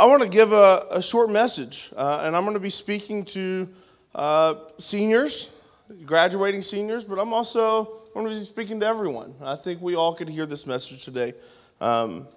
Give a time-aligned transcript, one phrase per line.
[0.00, 3.24] I want to give a, a short message, uh, and I'm going to be speaking
[3.24, 3.68] to
[4.14, 5.60] uh, seniors,
[6.06, 9.34] graduating seniors, but I'm also going to be speaking to everyone.
[9.42, 11.32] I think we all could hear this message today.
[11.80, 12.28] Um,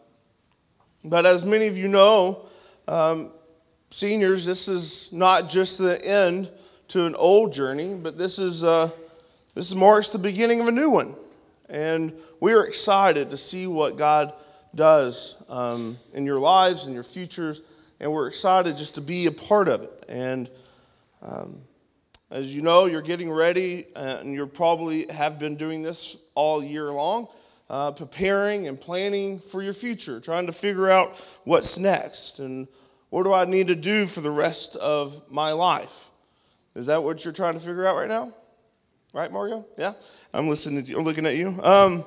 [1.05, 2.47] but as many of you know,
[2.87, 3.31] um,
[3.91, 6.49] seniors, this is not just the end
[6.87, 8.89] to an old journey, but this is uh,
[9.53, 11.13] this marks the beginning of a new one,
[11.69, 14.33] and we are excited to see what God
[14.75, 17.61] does um, in your lives and your futures,
[17.99, 20.05] and we're excited just to be a part of it.
[20.07, 20.49] And
[21.21, 21.57] um,
[22.29, 26.91] as you know, you're getting ready, and you probably have been doing this all year
[26.91, 27.27] long,
[27.69, 32.67] uh, preparing and planning for your future, trying to figure out what's next and
[33.09, 36.09] what do I need to do for the rest of my life.
[36.75, 38.33] Is that what you're trying to figure out right now?
[39.13, 39.65] Right, Mario?
[39.77, 39.93] Yeah?
[40.33, 41.59] I'm listening to you, I'm looking at you.
[41.61, 42.05] Um,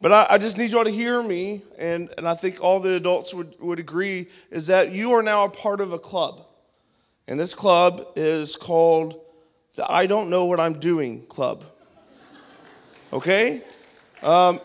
[0.00, 2.94] but I, I, just need y'all to hear me, and, and I think all the
[2.94, 6.46] adults would, would agree, is that you are now a part of a club.
[7.26, 9.20] And this club is called
[9.74, 11.64] the I Don't Know What I'm Doing Club.
[13.12, 13.62] Okay?
[14.22, 14.60] Um,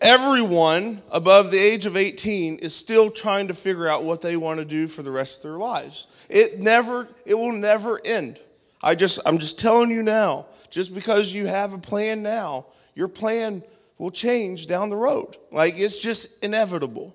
[0.00, 4.60] everyone above the age of 18 is still trying to figure out what they want
[4.60, 6.06] to do for the rest of their lives.
[6.28, 8.38] It never, it will never end.
[8.82, 13.08] I just, I'm just telling you now, just because you have a plan now, your
[13.08, 13.62] plan
[13.98, 15.36] will change down the road.
[15.50, 17.14] Like it's just inevitable.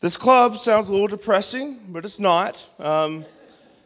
[0.00, 2.64] This club sounds a little depressing, but it's not.
[2.78, 3.24] Um,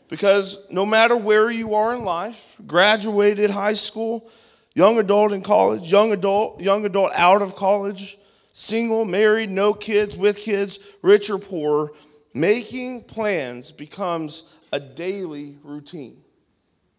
[0.09, 4.31] because no matter where you are in life, graduated high school,
[4.75, 8.19] young adult in college, young adult, young adult out of college,
[8.53, 11.93] single, married, no kids, with kids, rich or poor,
[12.34, 16.19] making plans becomes a daily routine.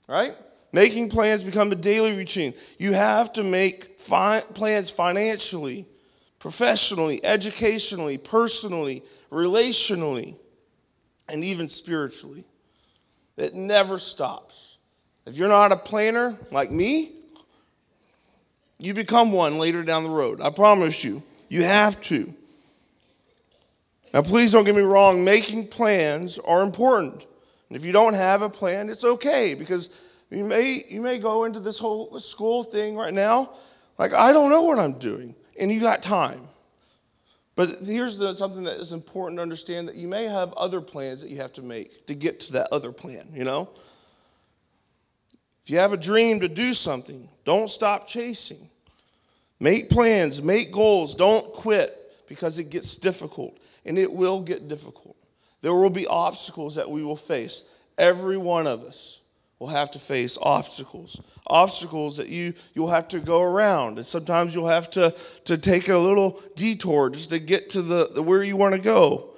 [0.08, 0.36] Right?
[0.74, 2.56] Making plans become a daily routine.
[2.80, 5.86] You have to make fi- plans financially,
[6.40, 10.36] professionally, educationally, personally, relationally,
[11.30, 12.44] and even spiritually.
[13.38, 14.80] It never stops.
[15.28, 17.12] If you're not a planner like me,
[18.80, 20.42] you become one later down the road.
[20.42, 21.22] I promise you.
[21.50, 22.34] You have to.
[24.12, 27.26] Now, please don't get me wrong, making plans are important.
[27.70, 29.90] And if you don't have a plan, it's okay because
[30.34, 33.52] you may, you may go into this whole school thing right now,
[33.98, 36.42] like, I don't know what I'm doing, and you got time.
[37.56, 41.22] But here's the, something that is important to understand that you may have other plans
[41.22, 43.70] that you have to make to get to that other plan, you know?
[45.64, 48.70] If you have a dream to do something, don't stop chasing.
[49.60, 51.96] Make plans, make goals, don't quit
[52.28, 55.16] because it gets difficult, and it will get difficult.
[55.62, 57.64] There will be obstacles that we will face,
[57.98, 59.22] every one of us
[59.64, 63.98] will have to face obstacles obstacles that you you'll have to go around.
[63.98, 65.16] And sometimes you'll have to
[65.46, 68.82] to take a little detour just to get to the, the where you want to
[68.82, 69.30] go.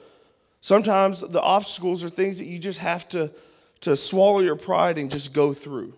[0.61, 3.31] Sometimes the obstacles are things that you just have to
[3.81, 5.93] to swallow your pride and just go through.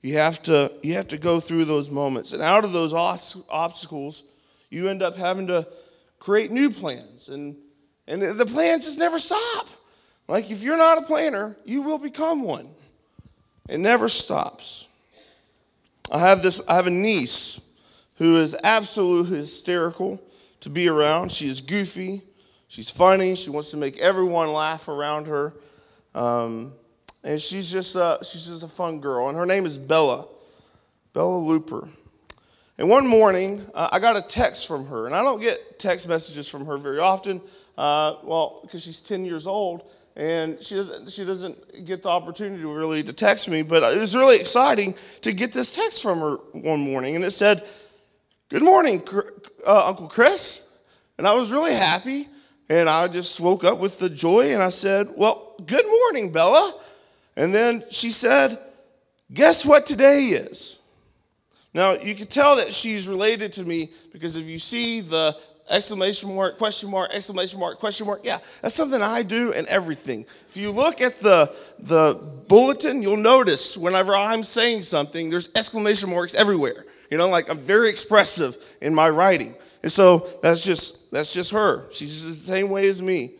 [0.00, 2.32] You have to you have to go through those moments.
[2.32, 4.24] And out of those obstacles
[4.70, 5.68] you end up having to
[6.18, 7.28] create new plans.
[7.28, 7.56] And
[8.06, 9.66] and the plans just never stop.
[10.28, 12.70] Like if you're not a planner you will become one
[13.68, 14.88] it never stops.
[16.12, 17.60] I have this, I have a niece
[18.16, 20.20] who is absolutely hysterical
[20.60, 21.32] to be around.
[21.32, 22.22] She is goofy,
[22.68, 25.52] she's funny, she wants to make everyone laugh around her.
[26.14, 26.72] Um,
[27.24, 29.28] and she's just, a, she's just a fun girl.
[29.28, 30.26] And her name is Bella,
[31.12, 31.88] Bella Looper.
[32.78, 35.06] And one morning, uh, I got a text from her.
[35.06, 37.40] And I don't get text messages from her very often,
[37.76, 42.64] uh, well, because she's 10 years old and she doesn't, she doesn't get the opportunity
[42.64, 46.36] really to text me but it was really exciting to get this text from her
[46.52, 47.62] one morning and it said
[48.48, 49.02] good morning
[49.66, 50.62] uh, uncle chris.
[51.18, 52.26] And i was really happy
[52.68, 56.72] and i just woke up with the joy and i said well good morning bella.
[57.36, 58.58] And then she said
[59.32, 60.78] guess what today is?
[61.74, 65.36] Now you can tell that she's related to me because if you see the
[65.68, 68.20] exclamation mark, question mark, exclamation mark, question mark.
[68.24, 70.26] Yeah, that's something I do and everything.
[70.48, 76.10] If you look at the, the bulletin, you'll notice whenever I'm saying something, there's exclamation
[76.10, 76.84] marks everywhere.
[77.10, 79.54] You know, like I'm very expressive in my writing.
[79.82, 81.84] And so that's just that's just her.
[81.90, 83.32] She's just the same way as me.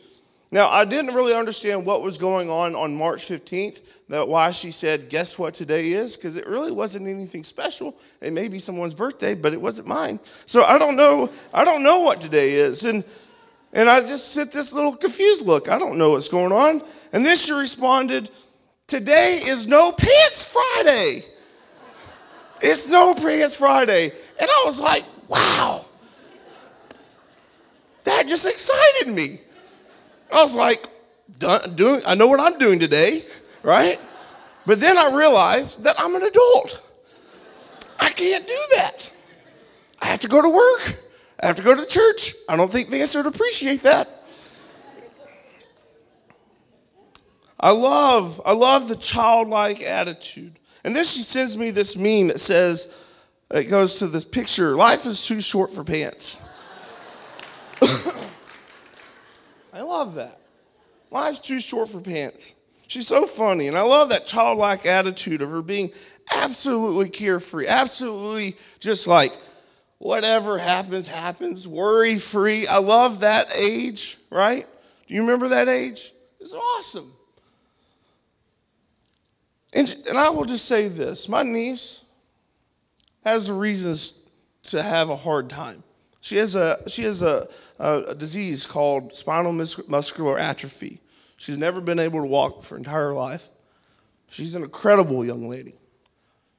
[0.57, 4.71] Now, I didn't really understand what was going on on March 15th, that why she
[4.71, 6.17] said, Guess what today is?
[6.17, 7.95] Because it really wasn't anything special.
[8.23, 10.19] It may be someone's birthday, but it wasn't mine.
[10.47, 12.85] So I don't know, I don't know what today is.
[12.85, 13.05] And
[13.75, 15.69] and I just sit this little confused look.
[15.69, 16.81] I don't know what's going on.
[17.13, 18.31] And then she responded,
[18.87, 21.23] Today is no pants Friday.
[22.63, 24.11] It's no pants Friday.
[24.41, 25.85] And I was like, wow.
[28.05, 29.41] That just excited me.
[30.33, 30.87] I was like,
[31.75, 33.23] doing, I know what I'm doing today,
[33.63, 34.01] right?
[34.65, 36.83] But then I realized that I'm an adult.
[37.99, 39.13] I can't do that.
[40.01, 41.03] I have to go to work.
[41.41, 42.35] I have to go to church.
[42.49, 44.09] I don't think Vance would appreciate that.
[47.59, 50.59] I love, I love the childlike attitude.
[50.85, 52.95] And then she sends me this meme that says,
[53.51, 56.41] it goes to this picture life is too short for pants.
[59.77, 60.41] I love that.
[61.11, 62.55] Life's too short for pants.
[62.89, 65.91] She's so funny, and I love that childlike attitude of her being
[66.33, 69.33] absolutely carefree, absolutely just like
[69.99, 72.67] whatever happens, happens, worry free.
[72.67, 74.67] I love that age, right?
[75.07, 76.11] Do you remember that age?
[76.41, 77.13] It's awesome.
[79.75, 82.03] And, and I will just say this my niece
[83.25, 84.27] has reasons
[84.65, 85.83] to have a hard time.
[86.27, 87.47] She has a, she has a,
[87.79, 90.99] a, disease called spinal muscular atrophy.
[91.37, 93.49] She's never been able to walk for her entire life.
[94.27, 95.75] She's an incredible young lady.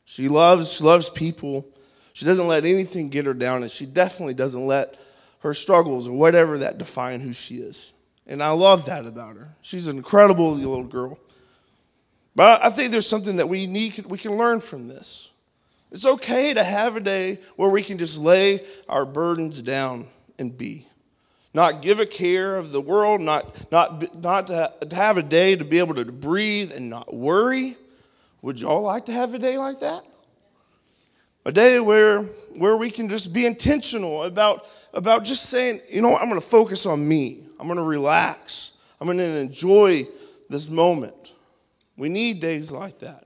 [0.06, 1.68] She loves, she loves people.
[2.14, 4.96] She doesn't let anything get her down, and she definitely doesn't let
[5.40, 7.92] her struggles or whatever that define who she is.
[8.26, 9.50] And I love that about her.
[9.62, 11.20] She's an incredible little girl.
[12.38, 15.30] But I think there's something that we need we can learn from this.
[15.92, 20.08] It's okay to have a day where we can just lay our burdens down
[20.38, 20.88] and be
[21.58, 25.66] not give a care of the world, not, not, not to, have a day to
[25.66, 27.76] be able to breathe and not worry.
[28.44, 30.04] Would y'all like to have a day like that?
[31.46, 32.22] A day where,
[32.56, 36.40] where we can just be intentional about, about just saying, you know what, I'm going
[36.40, 37.40] to focus on me.
[37.60, 38.74] I'm going to relax.
[39.02, 40.06] I'm going to enjoy
[40.50, 41.34] this moment.
[41.98, 43.26] We need days like that.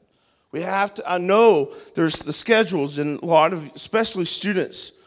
[0.51, 5.00] We have to, I know there's the schedules and a lot of, especially students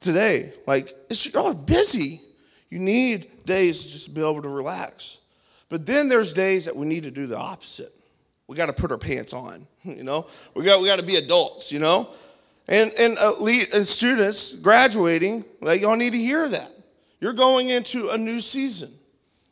[0.00, 2.20] today, like, it's, y'all are busy.
[2.68, 5.20] You need days just to be able to relax.
[5.68, 7.92] But then there's days that we need to do the opposite.
[8.46, 10.26] We got to put our pants on, you know?
[10.54, 12.08] We got, we got to be adults, you know?
[12.68, 16.70] And, and, uh, elite, and students graduating, like, y'all need to hear that.
[17.20, 18.90] You're going into a new season.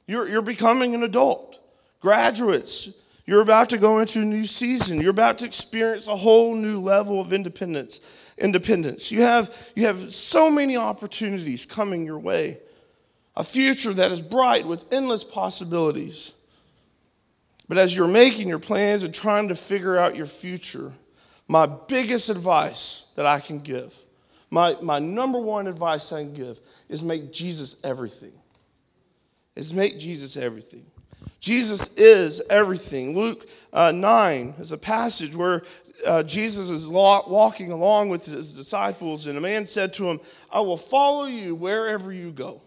[0.06, 1.58] You're, you're becoming an adult.
[2.00, 2.90] Graduates,
[3.30, 5.00] you're about to go into a new season.
[5.00, 8.00] You're about to experience a whole new level of independence.
[8.36, 9.12] Independence.
[9.12, 12.58] You have, you have so many opportunities coming your way
[13.36, 16.32] a future that is bright with endless possibilities.
[17.68, 20.90] But as you're making your plans and trying to figure out your future,
[21.46, 23.96] my biggest advice that I can give,
[24.50, 28.32] my, my number one advice I can give, is make Jesus everything.
[29.54, 30.84] Is make Jesus everything.
[31.40, 33.16] Jesus is everything.
[33.16, 35.62] Luke uh, 9 is a passage where
[36.06, 40.20] uh, Jesus is walking along with his disciples, and a man said to him,
[40.50, 42.62] I will follow you wherever you go.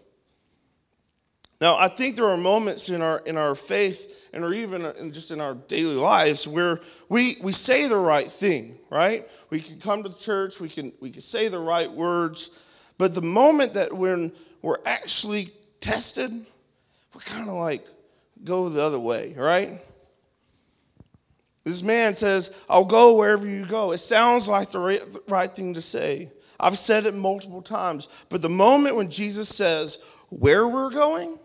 [1.60, 5.12] Now, I think there are moments in our, in our faith and or even in
[5.12, 9.24] just in our daily lives where we, we say the right thing, right?
[9.50, 12.60] We can come to church, we can, we can say the right words,
[12.98, 16.32] but the moment that when we're actually tested,
[17.14, 17.86] we're kind of like
[18.44, 19.80] go the other way, right?
[21.64, 23.92] This man says, I'll go wherever you go.
[23.92, 24.78] It sounds like the
[25.28, 26.30] right, thing to say.
[26.60, 29.98] I've said it multiple times, but the moment when Jesus says,
[30.28, 31.38] where we're going,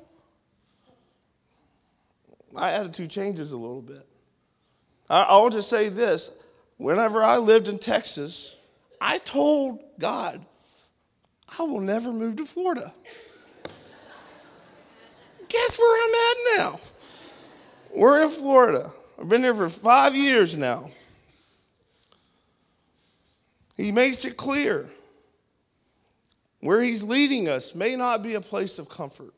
[2.51, 4.05] my attitude changes a little bit.
[5.09, 6.37] I'll just say this
[6.77, 8.57] whenever I lived in Texas,
[9.01, 10.45] I told God,
[11.57, 12.93] I will never move to Florida.
[15.47, 16.79] Guess where I'm at now?
[17.99, 18.93] We're in Florida.
[19.19, 20.89] I've been here for five years now.
[23.75, 24.89] He makes it clear
[26.61, 29.33] where he's leading us may not be a place of comfort.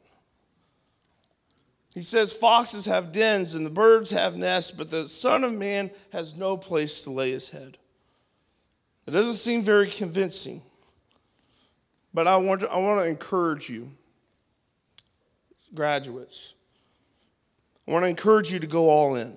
[1.95, 5.89] He says, Foxes have dens and the birds have nests, but the Son of Man
[6.11, 7.79] has no place to lay his head.
[9.07, 10.61] It doesn't seem very convincing,
[12.13, 13.89] but I want to, I want to encourage you,
[15.73, 16.53] graduates.
[17.87, 19.33] I want to encourage you to go all in.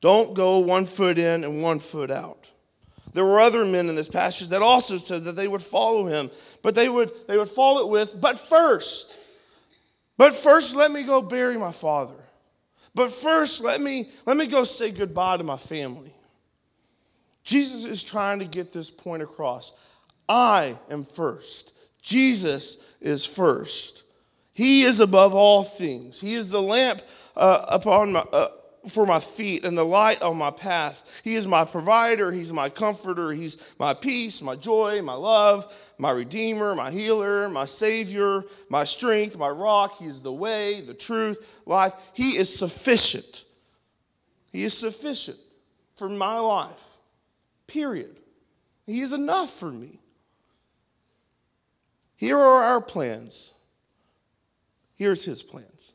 [0.00, 2.50] Don't go one foot in and one foot out.
[3.12, 6.30] There were other men in this passage that also said that they would follow him,
[6.62, 9.18] but they would, they would follow it with, but first.
[10.16, 12.16] But first, let me go bury my father.
[12.94, 16.12] But first, let me, let me go say goodbye to my family.
[17.44, 19.72] Jesus is trying to get this point across.
[20.28, 21.72] I am first.
[22.00, 24.04] Jesus is first.
[24.52, 26.20] He is above all things.
[26.20, 27.02] He is the lamp
[27.36, 28.48] uh, upon my, uh,
[28.88, 31.20] for my feet and the light on my path.
[31.24, 32.32] He is my provider.
[32.32, 33.30] He's my comforter.
[33.30, 39.38] He's my peace, my joy, my love, my redeemer, my healer, my savior, my strength,
[39.38, 39.98] my rock.
[39.98, 41.94] He is the way, the truth, life.
[42.12, 43.44] He is sufficient.
[44.50, 45.38] He is sufficient
[45.94, 46.98] for my life,
[47.66, 48.20] period.
[48.86, 50.00] He is enough for me.
[52.16, 53.51] Here are our plans.
[55.02, 55.94] Here's his plans.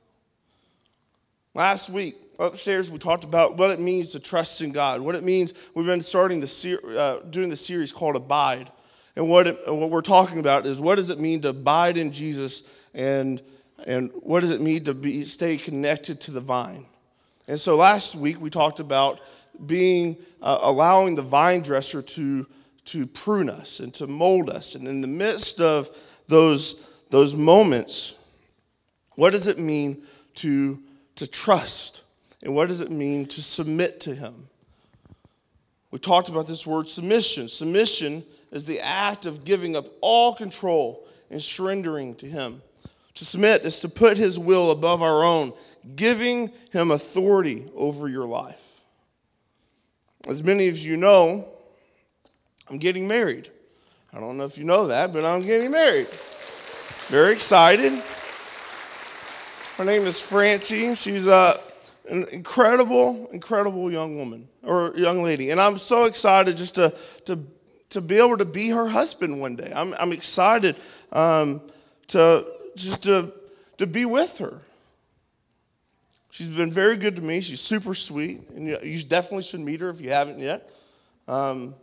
[1.53, 5.23] Last week, upstairs, we talked about what it means to trust in God, what it
[5.23, 5.53] means.
[5.73, 8.69] We've been starting the ser- uh, doing the series called Abide,
[9.15, 12.11] and what it, what we're talking about is what does it mean to abide in
[12.11, 13.41] Jesus, and
[13.85, 16.85] and what does it mean to be stay connected to the vine.
[17.47, 19.21] And so last week we talked about
[19.65, 22.45] being uh, allowing the vine dresser to
[22.87, 25.89] to prune us and to mold us, and in the midst of
[26.27, 28.16] those those moments,
[29.17, 30.03] what does it mean
[30.35, 30.79] to
[31.17, 32.03] to trust?
[32.43, 34.47] And what does it mean to submit to Him?
[35.91, 37.49] We talked about this word submission.
[37.49, 42.61] Submission is the act of giving up all control and surrendering to Him.
[43.15, 45.53] To submit is to put His will above our own,
[45.95, 48.81] giving Him authority over your life.
[50.27, 51.47] As many of you know,
[52.69, 53.49] I'm getting married.
[54.13, 56.07] I don't know if you know that, but I'm getting married.
[57.07, 58.03] Very excited.
[59.77, 60.95] Her name is Francie.
[60.95, 61.59] She's a
[62.09, 65.51] an incredible, incredible young woman or young lady.
[65.51, 67.37] And I'm so excited just to, to,
[67.91, 69.71] to be able to be her husband one day.
[69.75, 70.77] I'm, I'm excited
[71.11, 71.61] um,
[72.07, 72.43] to
[72.75, 73.31] just to,
[73.77, 74.61] to be with her.
[76.31, 77.39] She's been very good to me.
[77.41, 78.49] She's super sweet.
[78.55, 80.71] And you, you definitely should meet her if you haven't yet.
[81.27, 81.75] Um,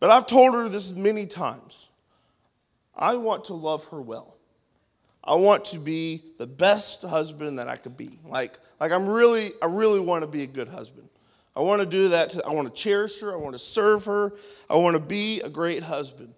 [0.00, 1.90] but I've told her this many times.
[2.96, 4.37] I want to love her well.
[5.28, 8.18] I want to be the best husband that I could be.
[8.24, 11.06] Like, like I'm really, I really want to be a good husband.
[11.54, 12.30] I want to do that.
[12.30, 13.34] To, I want to cherish her.
[13.34, 14.32] I want to serve her.
[14.70, 16.32] I want to be a great husband.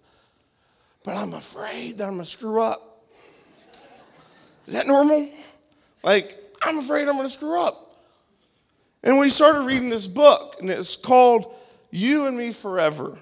[1.05, 3.05] But I'm afraid that I'm going to screw up.
[4.67, 5.29] Is that normal?
[6.03, 7.95] Like, I'm afraid I'm going to screw up.
[9.03, 11.55] And we started reading this book, and it's called
[11.91, 13.17] You and Me Forever.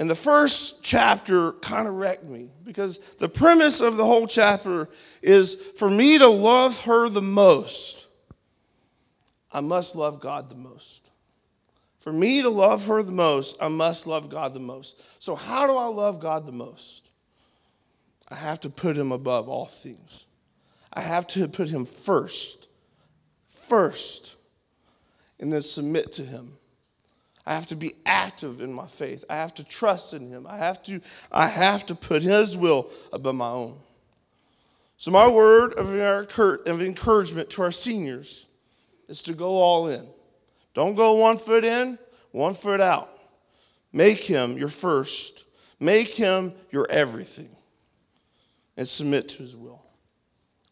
[0.00, 4.88] And the first chapter kind of wrecked me because the premise of the whole chapter
[5.20, 8.06] is for me to love her the most,
[9.52, 11.10] I must love God the most.
[11.98, 15.22] For me to love her the most, I must love God the most.
[15.22, 17.10] So, how do I love God the most?
[18.26, 20.24] I have to put him above all things.
[20.94, 22.68] I have to put him first,
[23.48, 24.36] first,
[25.38, 26.56] and then submit to him.
[27.46, 29.24] I have to be active in my faith.
[29.28, 30.46] I have to trust in him.
[30.48, 31.00] I have to,
[31.32, 33.78] I have to put his will above my own.
[34.96, 35.94] So, my word of
[36.82, 38.46] encouragement to our seniors
[39.08, 40.06] is to go all in.
[40.74, 41.98] Don't go one foot in,
[42.32, 43.08] one foot out.
[43.92, 45.44] Make him your first,
[45.80, 47.50] make him your everything,
[48.76, 49.82] and submit to his will.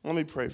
[0.05, 0.51] Let me pray.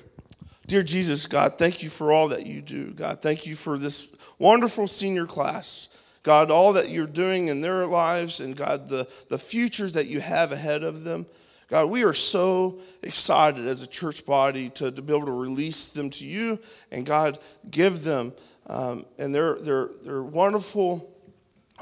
[0.67, 2.93] Dear Jesus, God, thank you for all that you do.
[2.93, 5.89] God, thank you for this wonderful senior class.
[6.25, 10.21] God, all that you're doing in their lives, and God, the, the futures that you
[10.21, 11.27] have ahead of them.
[11.69, 15.89] God, we are so excited as a church body to, to be able to release
[15.89, 16.59] them to you
[16.91, 17.39] and God,
[17.71, 18.33] give them
[18.67, 21.11] um, and their, their, their wonderful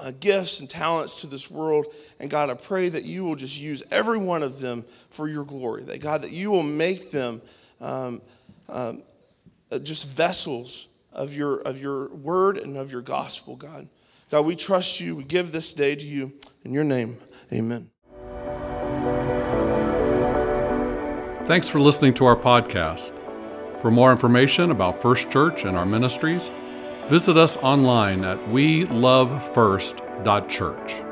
[0.00, 1.86] uh, gifts and talents to this world.
[2.18, 5.44] And God, I pray that you will just use every one of them for your
[5.44, 5.84] glory.
[5.84, 7.42] That God, that you will make them
[7.80, 8.22] um,
[8.68, 9.02] um,
[9.70, 13.88] uh, just vessels of your, of your word and of your gospel, God.
[14.32, 15.14] God, we trust you.
[15.16, 16.32] We give this day to you.
[16.64, 17.18] In your name,
[17.52, 17.90] amen.
[21.46, 23.12] Thanks for listening to our podcast.
[23.82, 26.50] For more information about First Church and our ministries,
[27.08, 31.11] visit us online at welovefirst.church.